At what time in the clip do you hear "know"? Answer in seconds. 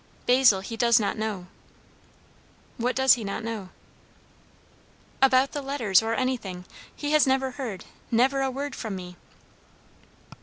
1.15-1.45, 3.43-3.69